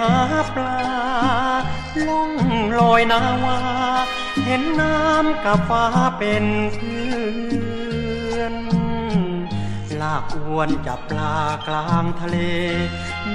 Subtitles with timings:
[0.00, 0.14] หา
[0.54, 0.78] ปลา
[2.06, 2.32] ล่อง
[2.78, 3.58] ลอยนาวา
[4.44, 5.84] เห็นน้ำกับฟ้า
[6.18, 7.10] เป็นเพื่
[8.34, 8.54] อน
[10.00, 11.36] ลากอวนจับปลา
[11.68, 12.36] กลางทะเล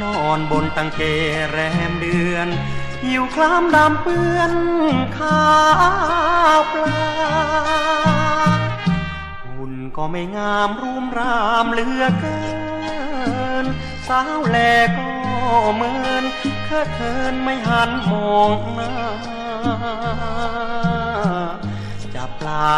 [0.02, 1.02] นอนบนตังเก
[1.52, 1.58] แร
[1.90, 2.48] มเดือน
[3.04, 4.54] หิวคลามดำเปื้อน
[5.18, 5.46] ข้า
[6.58, 7.06] วปลา
[9.46, 12.40] หุ่นก็ไม่งามรูมรามเหลือเกิ
[13.64, 13.66] น
[14.08, 14.58] สาวแล
[14.98, 15.15] ก็
[15.76, 16.24] เมิน
[16.66, 18.94] เคอเทินไม่หันมองหน้า
[22.16, 22.74] จับปลา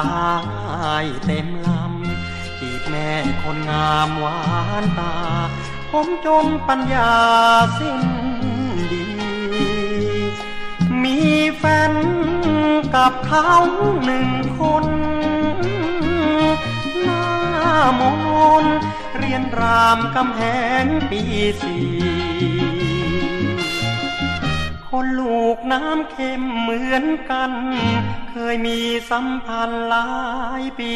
[1.03, 3.09] ยเต็มลำจีบแม่
[3.43, 4.39] คนงามหวา
[4.81, 5.15] นตา
[5.91, 7.13] ผมจนปัญญา
[7.79, 8.01] สิ้น
[8.91, 9.03] ดี
[11.03, 11.17] มี
[11.57, 11.93] แฟน
[12.95, 13.51] กับเขา
[14.03, 14.85] หนึ่งคน
[17.03, 17.23] หน้า
[17.99, 18.01] ม
[18.63, 18.65] น
[19.27, 20.41] รียนรามกำแห
[20.83, 21.21] งปี
[21.61, 21.87] สี่
[24.89, 27.51] คนลูกน้ำเค็มเหมือนกัน
[28.31, 28.79] เคยมี
[29.09, 30.09] สัมพันธ์หลา
[30.61, 30.93] ยปี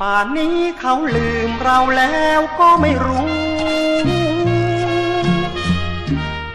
[0.00, 3.30] ป่านนี้เขาลืมเราแล้วก็ไม่รู้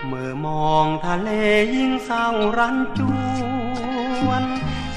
[0.07, 1.29] เมื่อมองทะเล
[1.75, 3.01] ยิ่งเศร้ารันจ
[4.25, 4.43] วน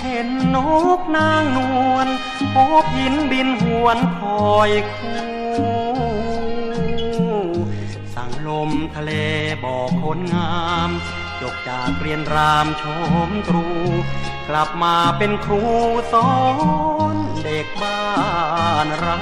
[0.02, 0.56] เห็นน
[0.98, 1.58] กนางน
[1.92, 2.08] วล
[2.52, 5.39] โอบหินบินหวนคอยคู่
[8.68, 9.12] มทะเล
[9.64, 10.52] บอกคนงา
[10.88, 10.90] ม
[11.40, 12.84] จบจากเรียนรามช
[13.28, 13.66] มตรู
[14.48, 15.62] กลับมาเป็นครู
[16.12, 16.32] สอ
[17.14, 18.02] นเด็กบ้า
[18.84, 19.20] นเรา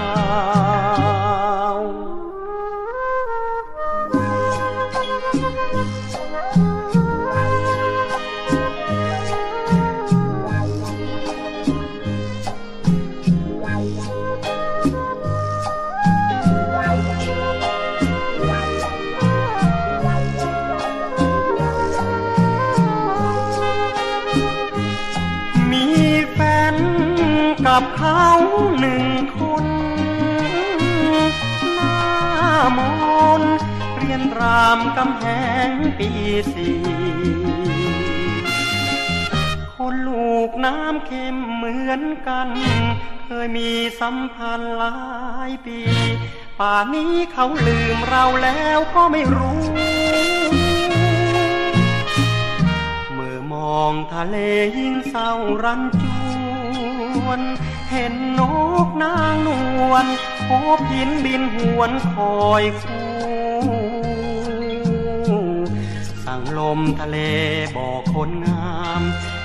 [27.66, 28.28] กับเขา
[28.80, 29.06] หนึ่ง
[29.38, 29.66] คน
[31.74, 31.96] หน้า
[32.78, 32.80] ม
[33.40, 33.42] น
[33.96, 35.24] เรียนรามกำแห
[35.68, 36.10] งปี
[36.54, 36.78] สี่
[39.76, 42.48] คนลูกน้ำเค็มเหมือนกัน
[43.26, 43.70] เคยมี
[44.00, 44.96] สัมพันธ์หลา
[45.48, 45.78] ยปี
[46.58, 49.62] ป่านี้เขาลืมเราแล้วก็ไม่รู้
[53.12, 54.36] เมื่อมองทะเล
[54.78, 55.30] ยิ่งเศร้า
[55.64, 56.27] รันจู
[57.28, 57.40] วน
[57.90, 58.40] เห็นน
[58.86, 59.48] กนางน
[59.90, 60.06] วล
[60.44, 60.50] โผ
[60.88, 63.08] พินบินหวนคอยคู่
[66.24, 67.16] สั่งลมทะเล
[67.76, 69.02] บอกคนงาม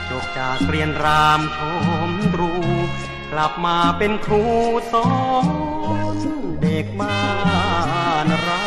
[0.10, 1.58] จบจากเรียนรามช
[2.10, 2.52] มรู
[3.32, 4.44] กลับมาเป็นครู
[4.92, 5.10] สอ
[6.16, 6.18] น
[6.62, 7.20] เด็กบ้า
[8.26, 8.64] นเรา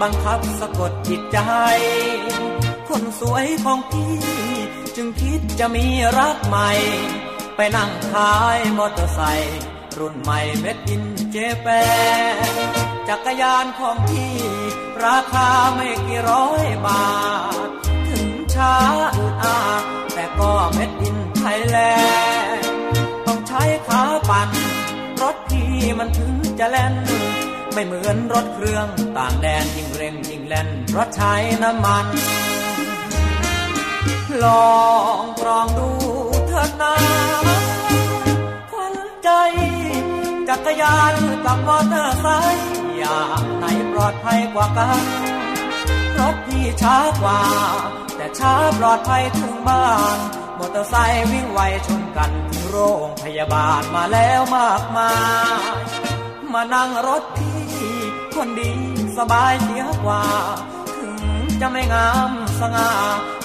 [0.00, 1.38] บังคับสะกดจิตใจ
[2.88, 4.14] คนสวยของพี่
[4.96, 5.86] จึงคิดจะมี
[6.18, 6.70] รักใหม่
[7.56, 9.60] ไปนั่งขายมอเตอร์ไซค์
[9.98, 11.66] รุ่นใหม่เม็ดอินเจแป
[12.52, 12.54] น
[13.08, 14.34] จักรยานของพี่
[15.04, 17.06] ราคาไม่กี่ร้อยบา
[17.66, 17.68] ท
[18.08, 18.74] ถึงช้า
[19.16, 19.58] อืดอา
[20.14, 21.76] แต่ก็เม็ดอินไทยแล
[22.58, 22.72] นด์
[23.26, 24.50] ต้องใช้ขาปั่น
[25.22, 26.94] รถที่มันถึงจะแล่น
[27.74, 32.06] ไม่เหมือนรถเครื่องต่างแดนยิ่งเร่งยิ่งแล่นรถใช้น้ำมัน
[34.44, 34.74] ลอ
[35.22, 35.90] งกรองดู
[36.48, 36.94] เถิดนา
[38.70, 39.28] ควันใจ
[40.48, 42.68] จักรยานกับมอเตอร์ไซค์
[42.98, 45.02] อย่างไหนปลอดภัยกว่ากัน
[46.18, 47.40] รถที่ช้ากว่า
[48.16, 50.18] แต่ช้าปลอดภัยถึงบ้าน
[50.58, 55.10] มอเตอร์ไซค์วิ่งไวชนกันถึงโรงพยาบาลมาแล้วมากมา
[55.80, 55.82] ย
[56.54, 57.53] มานั่งรถที่
[58.36, 58.72] คนดี
[59.18, 60.24] สบายเสียกว่า
[61.00, 61.10] ถึ
[61.42, 62.90] งจะไม่งามสง่า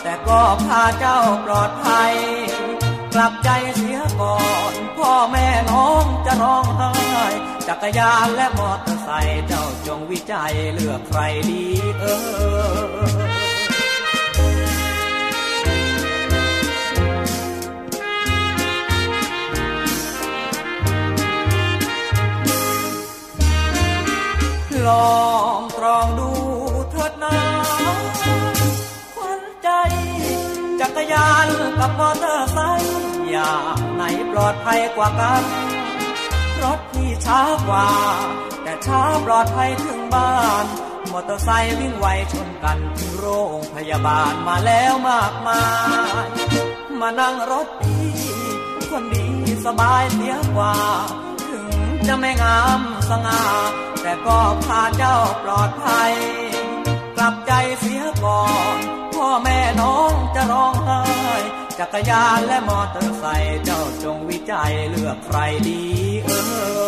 [0.03, 2.13] แต่ก็พาเจ้าปลอดภัย
[3.13, 4.39] กลับใจเสียก่อ
[4.71, 6.94] น พ่อแม่น้องจะร้องไห้
[7.68, 11.21] จักรยานและมอเตอร์ไซค์เจ้าจงวิจัยเลือกใคร
[11.51, 11.65] ดี
[12.00, 12.06] เอ
[12.58, 12.58] อ
[24.89, 25.24] ลอ
[25.57, 26.30] งตรองดู
[26.91, 27.38] เถิดนา
[29.15, 29.69] ควันใจ
[30.80, 31.47] จักรยาน
[31.80, 32.94] กับมอเตอร์ไซค์
[33.31, 35.44] อย่างไหนปลอดภัยกว่ากัน
[36.63, 37.89] รถที่ช้ากว่า
[38.63, 40.65] แต่ช้าปลอดภัยถึงบ้าน
[41.12, 43.27] มอเตอร์ไซค์วิ่งไวชนกันถึงโร
[43.57, 45.63] งพยาบาลมาแล้วมากมา
[46.25, 46.27] ย
[47.01, 48.00] มานั่งรถดี
[48.89, 49.27] คนดี
[49.65, 50.75] สบายเสียกว่า
[51.50, 51.68] ถึง
[52.07, 53.42] จะไม่งามสง่า
[54.01, 56.13] แต่ก็พาเจ้าปลอดภัย
[57.17, 58.43] กลับใจเสียก่อ
[58.75, 58.77] น
[59.15, 61.03] พ่อแม่น้องจะร้องไห้
[61.79, 65.37] จักรยานและมอเตอร์ไซค์เจ้าจงวิจัยเลือกใคร
[65.69, 65.83] ดี
[66.23, 66.29] เอ
[66.77, 66.78] อ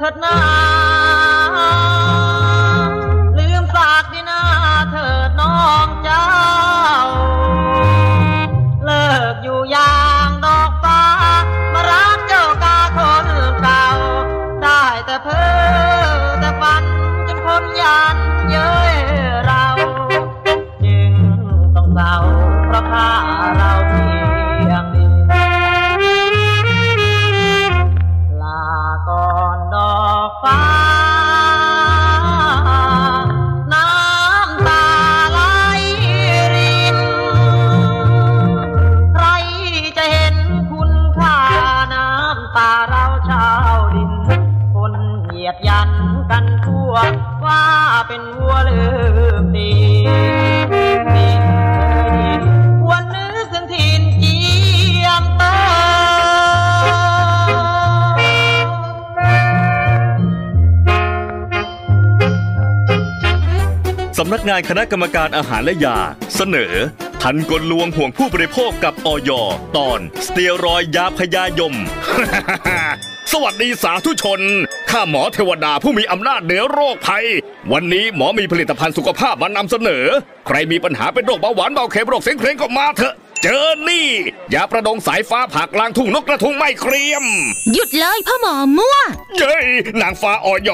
[0.00, 65.98] กันำนักงานคณะกรรมการอาหารและยา
[66.36, 66.74] เสนอ
[67.22, 69.30] ทันกลลวงห่วงผู้บริโภคกับออย
[69.76, 71.74] ตอน สเตียรอยยาพยายม
[73.32, 74.40] สวัสดีสาธุชน
[74.90, 77.26] ข้าหมอเทวดาผู้มีอำนาจเหนือโรคภัย
[77.72, 80.04] วันนี้หมอมีผลิตภัณฑ์สุขภาพมานำเสนอ
[80.46, 84.08] ใครมีปัญหาเป็นโรคเบาหวานเบาเค็มโรคเสียงเพลงก็มาเถอะ เจอนี่
[84.54, 87.24] ยาประดงสายฟ้าผักลางทุ่งนกกระทุงไม่เครียม
[87.72, 88.96] หยุดเลยพ่อหมอมั่ว
[89.38, 89.66] เย้ย
[90.00, 90.70] นางฟ้าออย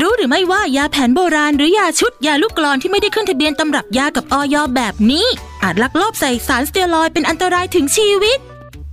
[0.00, 5.26] รู้หรือไม่ว่ายาแผนโบราณหรือยาชุดยาลูกกลอนที่ไม่ได้ขึ้นทะเบียนตำรับยากับออยแบบนี้
[5.62, 8.38] อาจลักลอบใส่สารสเตียรอยด์เป็นอันตรายถึงชีวิต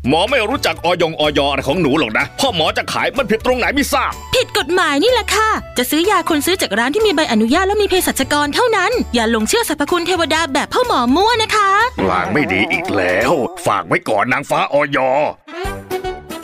[0.09, 11.69] หมอไม่รู้จักออยงออยอะไรของหนูหรอกนะพ่อหมอจะขายมันผิดตรงไหนไม่ทราบ ผิดกฎหมายนี่แหละค่ะ จะซื้อยาคนซื้อจากร้านที่มีใบอนุญาตและมีเภสัชกรเท่านั้น อย่าหลงเชื่อสรรพคุณเทวดาแบบพ่อหมอมั่วนะคะ
[12.09, 13.31] ลางไม่ดีอีกแล้ว
[13.65, 14.97] ฝากไว้ก่อนนางฟ้าออย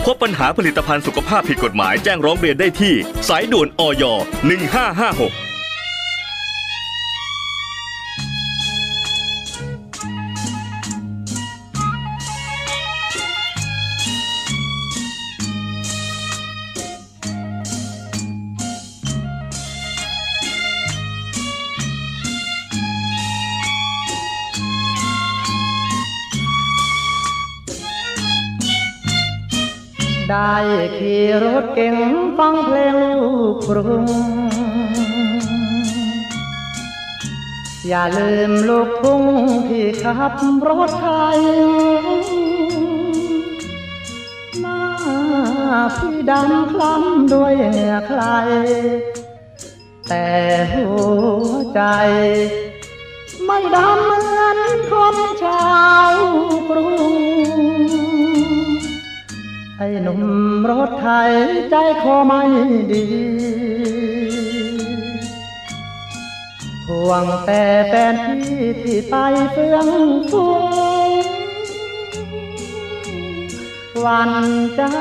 [0.06, 2.94] พบปัญหาผลิตภัณฑ์สุขภาพผิดกฎหมายแจ้งร้องเรียนได้ที่
[3.30, 5.49] สายด่วนออย1556
[30.40, 30.60] ได้
[30.98, 31.96] ขี่รถเก่ง
[32.38, 34.06] ฟังเพลงลูกกรุง
[37.88, 39.24] อย่าลืมลูกทุ่ง
[39.68, 40.34] ที่ขับ
[40.68, 41.40] รถไทย
[44.60, 44.82] หน้า
[45.96, 48.24] พี่ดำคล้ำด้วยเหงื่อใคร
[50.08, 50.28] แต่
[50.74, 50.88] หั
[51.44, 51.82] วใจ
[53.46, 54.60] ไม่ดำเหมือน
[54.92, 55.70] คนชา
[56.12, 56.14] ว
[56.70, 57.99] กรุง
[59.82, 60.24] ไอ้หนุ่ม
[60.70, 61.32] รถไทย
[61.70, 62.42] ใจคอไม่
[62.92, 63.04] ดี
[66.88, 69.16] ห่วงแต่แฟนพี่ที่ไป
[69.52, 69.88] เฟื่อง
[70.30, 70.44] ฟู
[74.06, 74.32] วัน
[74.76, 74.96] เจ้า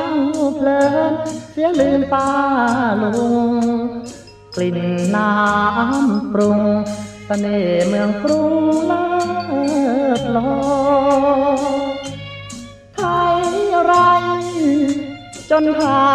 [0.56, 1.12] เพลิน
[1.50, 2.28] เสียลืมป้า
[3.02, 3.12] ลุ
[3.52, 3.64] ง
[4.54, 4.78] กลิ่น
[5.16, 6.61] น้ำปรุง
[7.26, 8.54] เสน่ห์เมืองกรุง
[8.87, 9.06] เลิ
[10.20, 10.50] ศลอ
[12.94, 13.00] ไท
[13.37, 13.38] ย
[13.85, 13.92] ไร
[15.50, 16.09] จนขา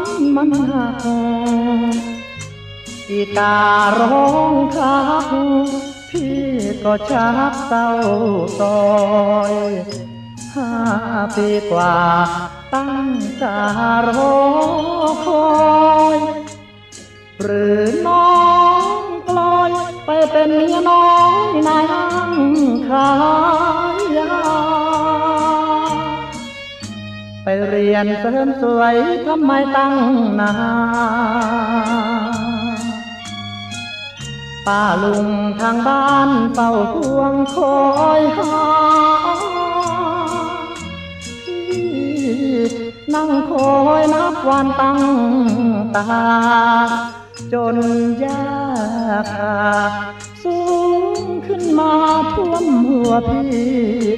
[0.00, 0.02] น
[0.36, 1.04] มันหัก
[3.10, 3.58] อีกา
[3.98, 5.28] ร้องคัก
[6.10, 6.42] พี่
[6.84, 7.88] ก็ชักเศร้า
[8.60, 8.84] ซอ
[9.50, 9.54] ย
[10.54, 10.70] ห้า
[11.36, 11.96] ปีกว่า
[12.74, 13.08] ตั้ง
[13.42, 13.58] ตา
[14.06, 14.36] รอ
[15.26, 15.46] คอ
[16.16, 16.18] ย
[17.40, 18.32] หรือน้อ
[19.00, 19.70] งกลอย
[20.04, 21.06] ไปเป็นเมียน้อ
[21.48, 22.32] ยนายห้าง
[22.88, 23.10] ขา
[23.92, 23.93] ย
[27.46, 28.96] ไปเรียนเสริมสวย
[29.26, 29.94] ทำไมตั้ง
[30.40, 30.52] นา
[32.78, 32.80] น
[34.66, 35.28] ป้าลุง
[35.60, 37.78] ทางบ้านเฝ้าพวงคอ
[38.18, 38.64] ยหา
[41.44, 41.84] พี่
[43.14, 45.00] นั่งคอยนับวันตั้ง
[45.96, 46.08] ตา
[47.52, 47.76] จน
[48.24, 48.44] ยา
[49.38, 49.58] กา
[50.42, 50.58] สู
[51.22, 51.92] งขึ้นมา
[52.34, 53.52] ท่วมหัวพี่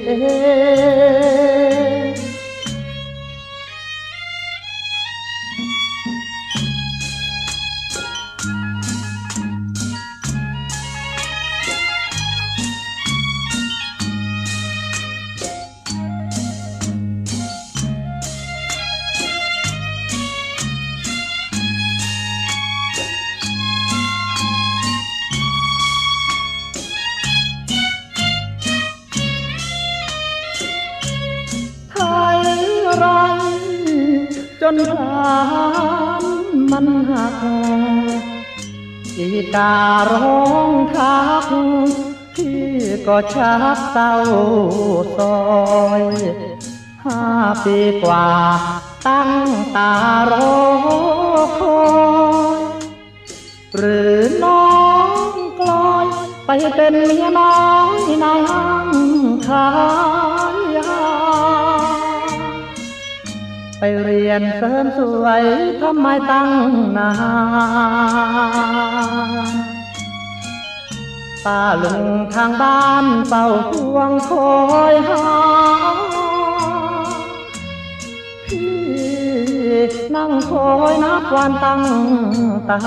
[0.05, 0.11] เอ
[1.45, 1.46] ง
[43.33, 44.13] ชักเศร้า
[45.17, 45.37] ซอ
[46.01, 46.03] ย
[47.05, 47.21] ห้า
[47.63, 48.27] ปีกว่า
[49.07, 49.31] ตั้ง
[49.75, 49.91] ตา
[50.31, 50.51] รอ
[51.59, 51.81] คอ
[52.57, 52.61] ย
[53.75, 54.65] หรือน้อ
[55.31, 56.05] งกลอย
[56.45, 57.55] ไปเป็นเมียน้อ
[57.97, 58.89] ยนายห้าง
[59.47, 59.67] ขา
[60.53, 61.03] ยยา
[63.79, 65.43] ไปเรียนเสริมสวย
[65.81, 66.49] ทำไมตั้ง
[66.97, 67.11] นา
[69.65, 69.66] น
[71.47, 74.55] ป้าลุงทางบ้านเฝ้าพวงคอ
[74.91, 75.25] ยหา
[78.45, 78.71] พี่
[80.15, 81.83] นั่งคอยนับวันตั้ง
[82.69, 82.79] ตา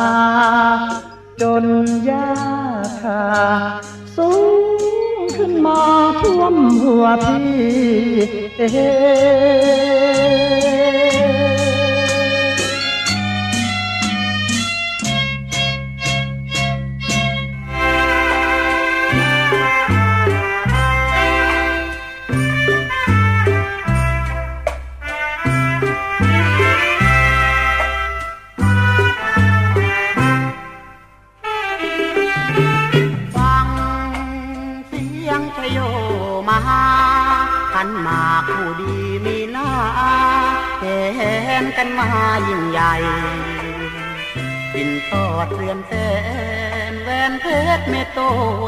[1.40, 1.64] จน
[2.10, 2.32] ยา
[2.82, 3.22] กขา
[4.16, 4.30] สู
[5.16, 5.80] งขึ้นมา
[6.20, 7.48] ท่วมหัวพี่
[8.56, 8.62] เอ
[42.00, 42.94] นกันมายิ่งใหญ่
[44.74, 45.92] กินทอดเรือนแส
[46.92, 47.46] นแวนเพ
[47.78, 48.18] ชรเมโต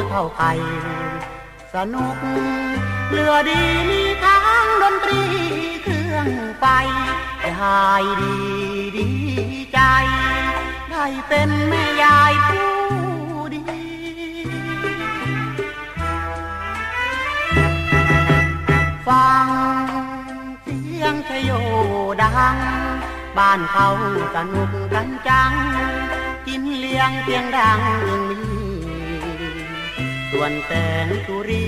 [0.09, 0.53] เท่าไข่
[1.75, 2.19] สนุก
[3.11, 3.61] เรือดี
[3.91, 5.23] มีทั้งดนตรี
[5.83, 6.65] เครื่องไฟ
[7.39, 8.35] แต่หายดี
[8.97, 9.09] ดี
[9.73, 9.81] ใจ
[10.91, 12.73] ได้เป็นแม่ยายผู้
[13.55, 13.63] ดี
[19.09, 19.49] ฟัง
[20.63, 21.51] เสียงชโย
[22.23, 22.57] ดัง
[23.39, 23.89] บ้านเขา
[24.35, 25.53] สนุกกันจัง
[26.47, 28.43] กินเลี้ยงเพียงดังยังมี
[30.31, 30.73] ส่วนแส
[31.05, 31.67] งสุรี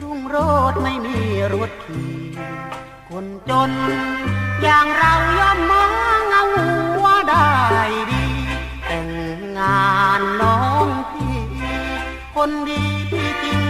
[0.00, 0.36] รุ่งโร
[0.72, 1.18] ดไม่มี
[1.54, 2.14] รถขี่
[3.08, 3.72] คนจน
[4.62, 5.86] อย่างเราย่อมมอ
[6.20, 7.50] งเอาหัวได้
[8.10, 8.24] ดี
[8.86, 9.08] แต่ง
[9.58, 9.84] งา
[10.18, 11.38] นน้องพี่
[12.34, 13.63] คนดีที่จริง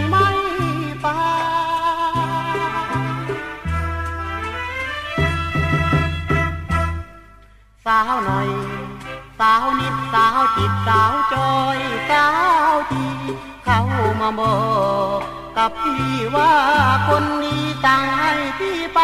[7.85, 8.49] สาวหน่อย
[9.39, 12.25] สาวนิดสาวจิตสาวจอยสา
[12.71, 13.05] วที
[13.65, 13.81] เข้า
[14.21, 14.57] มาบอ
[15.17, 15.21] ก
[15.57, 16.53] กับพี่ว่า
[17.07, 18.99] คนนี้ต่างให้พี่ไป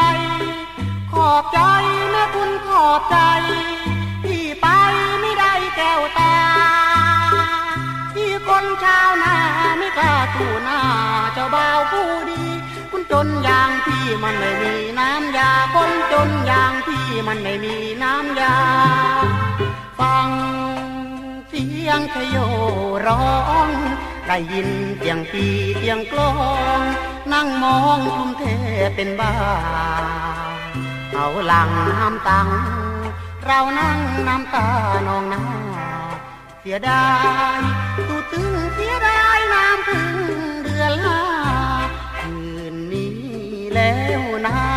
[1.11, 1.59] ขอบใจ
[2.13, 3.17] นะคุณขอบใจ
[4.23, 4.67] พี่ไป
[5.21, 6.35] ไม่ได้แก้วตา
[8.13, 9.35] พี่คนชาวนา
[9.77, 10.81] ไม่กล้าตู้หน้า
[11.33, 12.43] เจ้าบ่าวผู้ดี
[12.91, 18.57] คุณจนอย่างพี่มันไม่มีน้ำยาคนจนอย่างพี่ มันไม่มีน้ำยา
[19.99, 20.29] ฟัง
[21.49, 22.37] เสียงชโย
[23.07, 23.25] ร้อ
[23.67, 23.69] ง
[24.27, 25.45] ได้ยินเสียงปี
[25.77, 26.31] เสียงกลอ
[26.79, 26.81] ง
[27.33, 28.43] นั่งมองทุ่มเท
[28.95, 29.33] เป็นบ้า
[31.13, 32.49] เอาหลังน้ำตัง
[33.45, 34.67] เรานั่งน้ำตา
[35.07, 35.43] นองหน้า
[36.61, 37.05] เสียดา
[37.55, 37.59] ย
[38.07, 40.15] ตูตึงเสียดายน้ำพึ่ง
[40.63, 41.21] เดือนห้า
[42.19, 42.35] คื
[42.73, 43.15] นนี้
[43.75, 44.70] แล้วนะ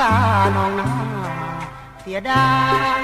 [0.00, 0.14] ตา
[0.56, 0.90] นองหน้า
[2.00, 2.46] เสียดา
[3.02, 3.03] ย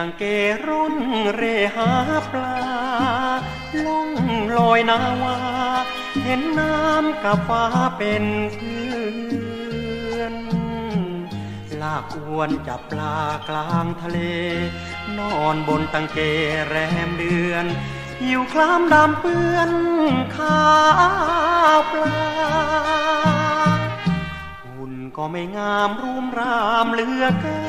[0.00, 0.24] ต่างเก
[0.68, 0.94] ร่น
[1.36, 1.42] เร
[1.74, 1.90] หา
[2.32, 2.56] ปลา
[3.84, 4.10] ล่อง
[4.56, 5.36] ลอยนาวา
[6.24, 7.64] เห็นน้ำกับฟ้า
[7.96, 8.90] เป็นเพื่
[10.16, 10.34] อน
[11.82, 13.16] ลากอวนจับปลา
[13.48, 14.18] กลางทะเล
[15.18, 16.18] นอนบนตังเก
[16.68, 16.76] แร
[17.08, 17.66] มเดือน
[18.20, 19.70] หิวคล้ำดำเปื้อน
[20.36, 20.64] ขา
[21.76, 22.20] วปลา
[24.64, 27.67] หุ่นก็ไม่งามรูมรามเหลือเกิน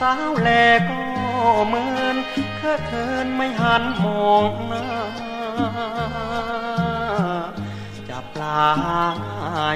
[0.00, 0.50] สาวแล
[0.88, 1.00] ก็
[1.68, 2.16] เหมิน
[2.56, 4.86] เคอะเทินไม่หันมองหน้า
[8.08, 8.68] จับปลา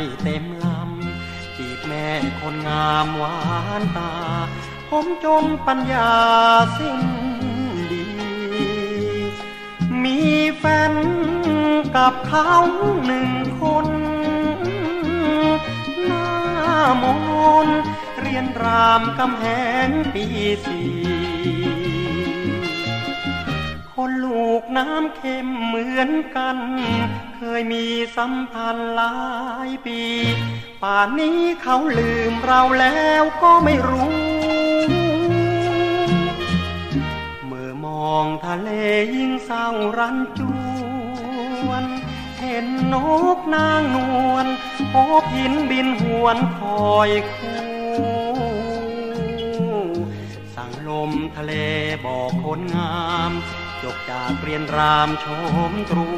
[0.01, 2.09] ยเต็มลำจีบแม่
[2.41, 3.37] คนงามหวา
[3.81, 4.13] นตา
[4.91, 6.13] ผมจมปัญญา
[6.79, 7.01] สิ้น
[7.93, 8.05] ดี
[10.03, 10.19] มี
[10.57, 10.95] แฟน
[11.97, 12.53] กับเขา
[13.07, 13.31] หนึ่ง
[13.61, 13.87] คน
[16.07, 16.27] หน้า
[17.03, 17.05] ม
[17.67, 17.69] น
[18.35, 19.47] รียนรามกำแห
[19.87, 20.25] งปี
[20.66, 20.90] สี่
[23.95, 26.59] คนลูกน้ำเค็มเหมือนกัน
[27.37, 27.85] เคยมี
[28.16, 29.16] สัมพันธ์หลา
[29.68, 30.01] ยปี
[30.83, 34.14] ป่านนี้เขาลืมเราแล้วก็ไม่รู้
[37.47, 38.71] เมื่อมองทะเล
[39.16, 39.66] ยิ่งเศร้า
[39.99, 40.40] รันจ
[41.66, 41.85] วน
[42.40, 42.95] เห็นน
[43.37, 43.97] กนางน
[44.31, 44.47] วล
[44.92, 46.59] โอบหินบินหวนค
[46.90, 47.72] อยคู่
[51.09, 51.53] มทะเล
[52.07, 52.95] บอกคนงา
[53.31, 53.33] ม
[53.83, 55.27] จบจากเรียนรามช
[55.71, 56.09] มตรู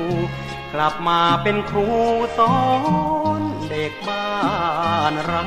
[0.75, 1.89] กลับมาเป็นครู
[2.39, 2.59] สอ
[3.41, 4.29] นเด็กบ้า
[5.11, 5.45] นเรา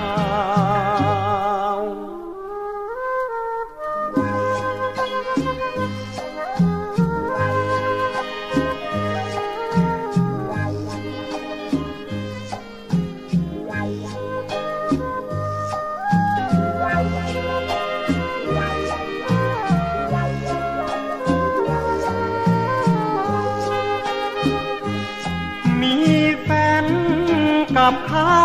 [27.90, 28.42] กับเขา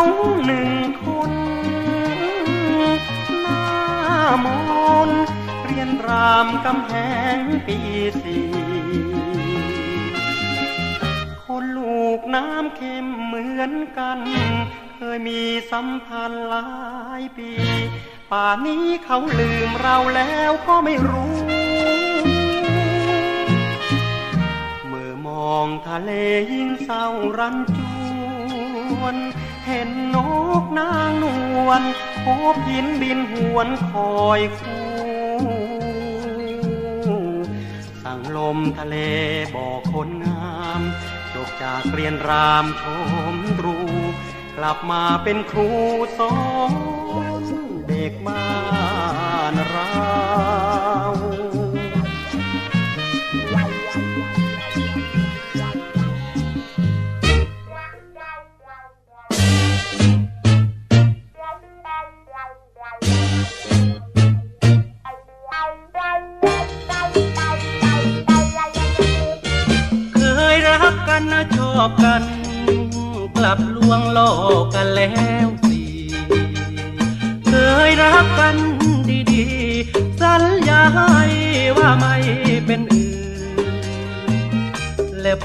[0.47, 0.71] หนึ่ง
[1.05, 1.33] คน
[3.43, 3.65] หน้า
[4.45, 4.47] ม
[5.09, 5.11] น
[5.65, 6.93] เรียนรามกำแห
[7.37, 7.79] งปี
[8.23, 8.49] สี่
[11.45, 14.19] คนลูกน้ำเค็มเหมือนกัน
[14.97, 16.69] เคยมีสัมพันธ์หลา
[17.21, 17.51] ยปี
[18.31, 21.37] ป่านี้เขาลืมเราแล้วก็ไม่รู้
[24.87, 26.11] เมื่อมองทะเล
[26.53, 27.07] ยิ่งเศร้า
[27.39, 27.82] รันจ
[29.03, 29.17] วน
[29.67, 30.17] เห็นน
[30.63, 31.25] กนางน
[31.67, 31.83] วล
[32.21, 34.83] โคบหินบินหวนคอยคู่
[38.03, 38.97] สั่งลมทะเล
[39.55, 40.81] บอกคนงาม
[41.35, 42.83] จบจากเรียนรามช
[43.35, 43.77] มรู
[44.57, 45.69] กลับมาเป็นครู
[46.19, 46.35] สอ
[47.41, 47.45] น
[47.89, 48.45] เด็กบ้า
[48.81, 48.82] น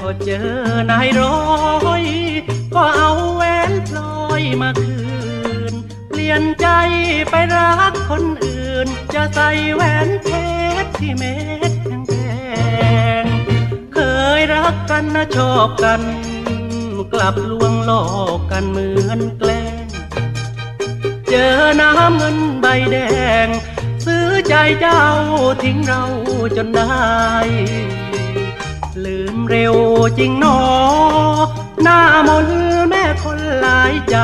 [0.06, 0.50] อเจอ
[0.90, 1.38] นายร้อ
[2.02, 2.04] ย
[2.74, 4.98] ก็เอาแหวนพลอยมาคื
[5.72, 5.74] น
[6.08, 6.66] เปลี่ยนใจ
[7.30, 10.28] ไปรักคนอื่น จะใส่แหวนเพ
[10.84, 11.36] ชรที่เม็
[11.70, 11.72] ด
[12.06, 12.12] แพ
[13.22, 13.98] งๆเค
[14.38, 16.02] ยรักกันนะชอบกัน
[17.12, 18.04] กลับลวงหลอ
[18.36, 19.86] กกันเหมือนแกล้ง
[21.28, 22.96] เจอน้ำเงินใบแด
[23.46, 23.48] ง
[24.04, 25.02] ซื้อใจเจ้า
[25.62, 26.02] ทิ้งเรา
[26.56, 26.98] จนได้
[29.48, 29.74] เร็ว
[30.18, 30.58] จริงหนอ
[31.82, 32.46] หน้ามน
[32.88, 34.16] แม่คนหลายใจ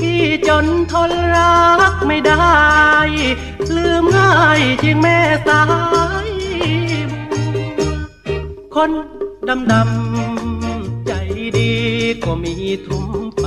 [0.00, 1.60] ที่จนทนรั
[1.92, 2.58] กไม่ได้
[3.76, 5.62] ลืมง่ายจริงแม่สา
[6.26, 6.30] ย
[8.74, 8.90] คน
[9.48, 11.12] ดำดำใจ
[11.56, 11.72] ดี
[12.24, 12.54] ก็มี
[12.86, 13.06] ทุ่ม
[13.40, 13.46] ไป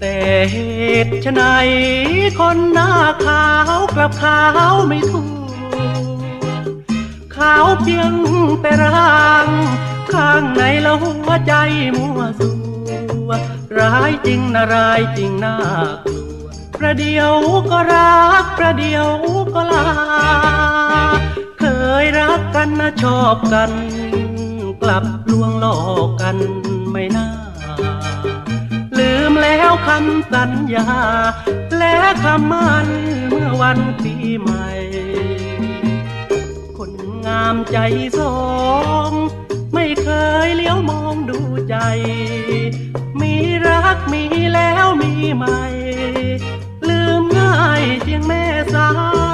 [0.00, 0.16] แต่
[0.52, 0.56] เห
[1.04, 1.42] ตุไฉน
[2.38, 2.90] คนหน้า
[3.24, 3.44] ขา
[3.78, 4.40] วกลับขา
[4.72, 5.29] วไม่ถูก
[7.40, 8.12] ขาวเพียง
[8.60, 9.48] แต่ร่าง
[10.12, 11.54] ข้างในแล้วหัวใจ
[11.96, 12.50] มัวสั
[13.26, 13.30] ว
[13.78, 15.56] ร้ายจริงนะร้ายจริงน่า
[16.04, 16.48] กลัว
[16.78, 17.32] ประเดียว
[17.70, 19.08] ก็รักประเดียว
[19.54, 19.88] ก็ลา
[21.60, 21.64] เค
[22.02, 23.72] ยรักกันนะชอบกัน
[24.82, 26.36] กลับลวงหลอกกัน
[26.92, 27.28] ไม่น่า
[28.98, 30.86] ลืมแล้วคำสัญญา
[31.78, 32.88] และคำมั่น
[33.28, 34.70] เมื่อวันปีใหม่
[36.82, 37.78] คนงามใจ
[38.18, 38.38] สอ
[39.08, 39.12] ง
[39.74, 40.08] ไม่เค
[40.46, 41.38] ยเลี้ยวมองดู
[41.68, 41.76] ใจ
[43.20, 43.34] มี
[43.66, 45.62] รักมีแล้วมีใหม่
[46.88, 48.88] ลืมง่ายเพียงแม่สา
[49.28, 49.29] ว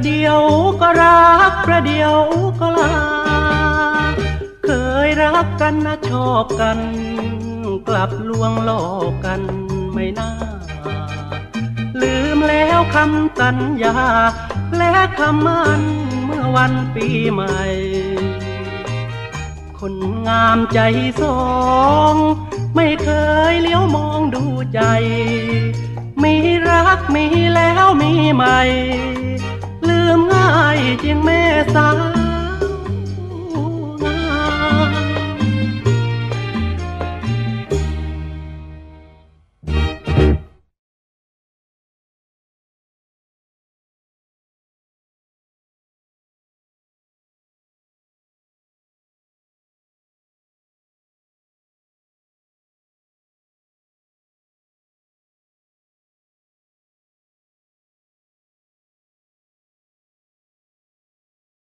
[0.00, 0.42] ประเดี๋ยว
[0.80, 2.16] ก็รักประเดี๋ยว
[2.60, 2.94] ก็ลา
[4.64, 4.70] เค
[5.06, 6.78] ยรักกันนะชอบกัน
[7.88, 9.42] กลับลวงหลอกกัน
[9.94, 10.30] ไม่น่า
[12.00, 13.96] ลืมแล้วคำสัญญา
[14.76, 15.82] และคำมัน
[16.24, 17.58] เมื่อวันปีใหม่
[19.78, 19.94] คน
[20.28, 20.80] งามใจ
[21.22, 21.40] สอ
[22.12, 22.14] ง
[22.76, 23.10] ไม่เค
[23.52, 24.80] ยเลี้ยวมองดูใจ
[26.22, 26.34] มี
[26.68, 28.60] รักมีแล้วมีใหม่
[31.02, 31.42] จริงแม่
[31.74, 32.19] สา